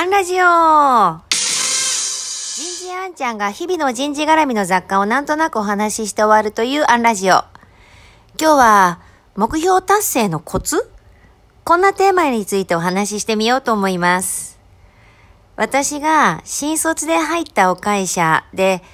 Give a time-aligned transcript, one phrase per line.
[0.00, 0.46] アンラジオ人
[2.86, 7.42] 事アンちゃんが日々の人事絡みの雑貨をなんとなくお話しして終わるというアンラジオ。
[8.40, 9.00] 今日は
[9.34, 10.88] 目標達成のコツ？
[11.64, 14.60] こんなテーマについてお話ししてみようと思います。
[15.56, 18.84] 私が新卒で入ったお会社で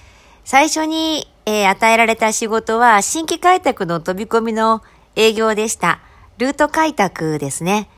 [0.47, 4.83] 最初に、えー、与えられた仕事は新規開拓の飛び込みの
[5.17, 6.01] 営業でした。
[6.39, 7.91] ルート開拓ですね。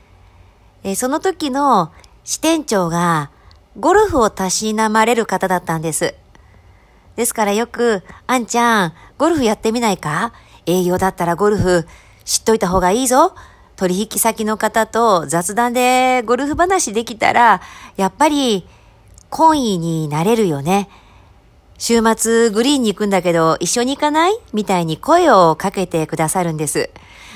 [0.83, 1.93] えー、その時の
[2.27, 3.31] 支店長が
[3.79, 6.13] ゴルフをたしなまれる方だったんです。
[7.15, 10.33] ですからよく、あんちゃん、ゴルフやってみないか？
[10.65, 11.87] 営業だったらゴルフ
[12.25, 13.33] 知っといた方がいいぞ。
[13.77, 17.61] 取引先の方と雑談でゴルフ話できたら、
[17.95, 18.67] やっぱり、
[19.31, 20.89] 懇意になれるよね。
[21.77, 24.39] 週末グリーンに行くんだけど一緒に行かない？
[24.53, 26.89] みたいに声をかけてくださるんです。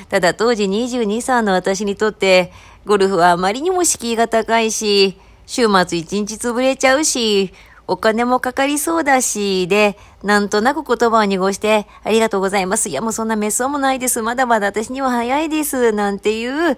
[0.09, 2.51] ただ当時22、3の私にとって
[2.85, 7.53] ゴルフはあまりにも敷居が高いし、週末一日潰れちゃうし、
[7.87, 12.89] お金もかかりそうだし、で、なんとなく言葉を濁して、ありがとうございます。
[12.89, 14.21] いや、もうそんな滅相もないです。
[14.21, 15.91] まだまだ私には早いです。
[15.91, 16.77] なんていう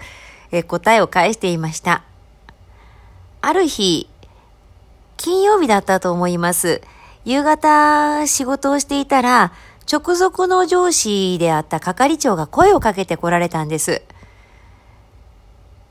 [0.52, 2.04] え答えを返していました。
[3.42, 4.10] ある日、
[5.18, 6.82] 金曜日だったと思います。
[7.26, 9.54] 夕方仕事をしていたら、
[9.92, 14.02] 直属の上司であった係長が声をかけて来られたんです。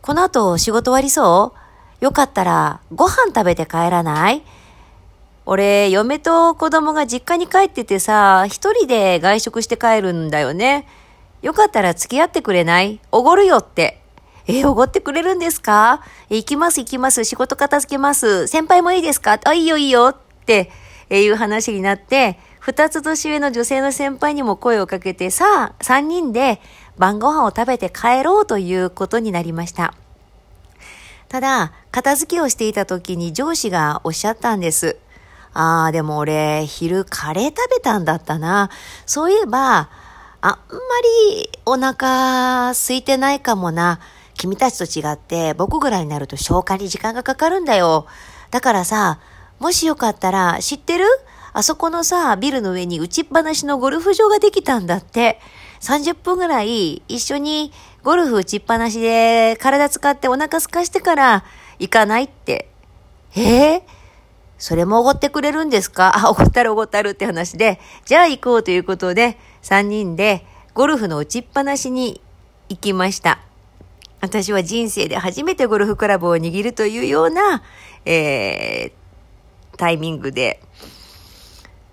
[0.03, 1.55] この後仕事終わりそ
[2.01, 2.05] う？
[2.05, 4.43] よかったらご飯食べて帰らない？
[5.47, 10.87] 俺、嫁と子供が実家に帰っててさ、一人で外食して帰るんだよね。
[11.41, 13.01] よかったら付き合ってくれない？
[13.11, 14.01] おごるよって。
[14.49, 16.03] えおごってくれるんですか？
[16.29, 17.25] 行きます行きます。
[17.25, 18.47] 仕事片付けます。
[18.49, 19.39] 先輩もいいですか？
[19.45, 20.17] あ、いいよいいよっ
[20.47, 20.71] て、
[21.11, 26.61] えいう話になって、二つ年上の女性の先輩にも声をかけて、さあ、三人で
[26.97, 29.95] 晩ご飯を食べて帰ろうということになりました。
[31.29, 34.97] ただ、片付けをしていた時に上司がおっしゃったんです。
[35.55, 38.71] ああ、でも俺、昼カレー食べたんだったな。
[39.07, 39.89] そういえば、
[40.41, 40.59] あんま
[41.31, 44.01] りお腹空いてないかもな。
[44.35, 48.07] 君たちと違って僕ぐらいになると消化に時間がかかるんだよ。
[48.51, 49.21] だからさ、
[49.63, 51.05] もしよかったら知ってる？
[51.53, 55.39] あそこのさ、ビルの上に打ちっぱなしのゴルフ場ができたんだって。
[55.81, 57.71] 30分ぐらい一緒に
[58.03, 61.45] ゴルフ打ちっぱなしで体使ってお腹すかしてから
[61.79, 62.71] 行かないって。
[63.37, 63.83] えー、
[64.59, 66.11] それもおごってくれるんですか？
[66.27, 70.45] あ、おごったるおごったるって話で、じゃあ行こうということで、3人で
[70.75, 72.21] ゴルフの打ちっぱなしに
[72.69, 73.39] 行きました。
[74.21, 77.63] 私は人生で初めてゴルフクラブを握るというような、
[78.05, 79.02] えー、
[79.77, 80.63] タイミングで、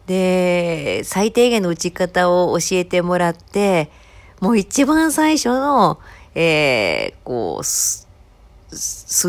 [0.06, 3.91] で、最低限の打ち方を教えてもらって、
[4.40, 6.00] もう一番最初の、
[6.35, 8.07] えー、こう、ス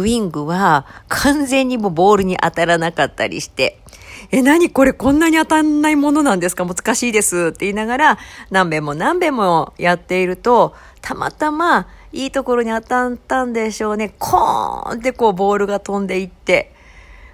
[0.06, 3.78] イングは完全にもうボールに当たらなかったりして、
[4.30, 6.64] え、何これこんなに当たんないものなんですか？
[6.64, 8.18] 難しいですって言いながら
[8.50, 14.14] 何遍も何遍もやっていると、たまたまいいところに当たったんでしょうね。
[14.18, 16.74] コーンってこうボールが飛んでいって、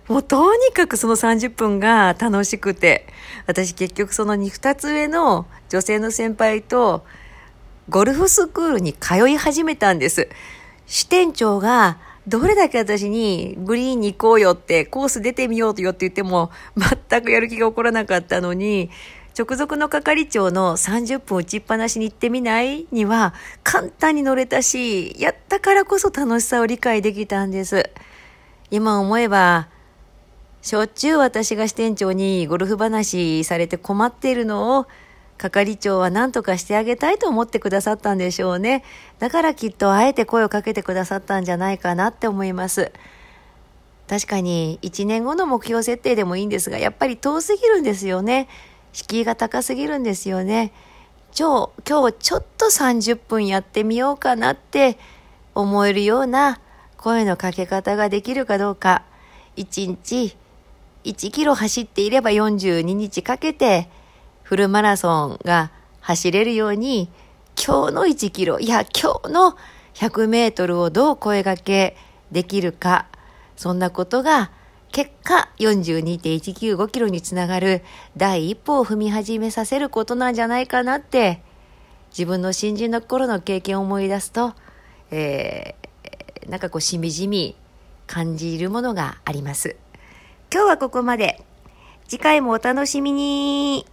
[0.09, 3.06] もうとにかくその30分が楽しくて、
[3.47, 7.05] 私結局その2つ上の女性の先輩と
[7.89, 10.28] ゴルフスクールに通い始めたんです。
[10.87, 16.50] 支店長がどれだけ私にグリーンに行こうよってコース出てみようよって言っても
[17.09, 18.91] 全くやる気が起こらなかったのに
[19.38, 27.91] 直属の係長の30分打ちっぱなしに行ってみないには簡単に乗れたし、やったからこそ楽しさを理解できたんです。
[28.71, 29.69] 今思えば
[30.66, 34.88] しょっちゅう私が支店長にゴルフ話されて困っているのを
[35.38, 38.82] 係長は何とかしてあげたいと思ってくださったんでしょうね。
[39.21, 42.91] だからきっとあえて声をかけてくださったんじゃないかなって思います。
[44.09, 48.49] 確かに1年後の目標設定でもいいんですが、やっぱり遠すぎるんですよね。
[48.93, 50.72] 敷居が高すぎるんですよね。
[51.38, 54.99] 今日、今日ちょっと30分やってみようかなって
[55.55, 56.59] 思えるような
[56.97, 59.05] 声のかけ方ができるかどうか、
[59.56, 60.37] 1日
[61.06, 63.88] 1キロ走っていれば42日かけて
[64.43, 65.70] フルマラソンが
[66.00, 67.08] 走れるように
[67.56, 69.56] 今日の1キロ、いや今日の
[69.94, 71.97] 100メートルをどう声掛け
[72.31, 73.06] できるか、
[73.56, 74.50] そんなことが
[74.93, 77.82] 結果42.195キロにつながる
[78.17, 81.43] 第一歩を踏み始めさせることなんじゃないかなって
[82.11, 84.55] 自分の新人の頃の経験を思い出すと、
[85.11, 87.56] えー、なんかこうしみじみ
[88.06, 89.76] 感じるものがあります。
[90.52, 91.43] 今日はここまで。
[92.08, 93.84] 次回もお楽しみに。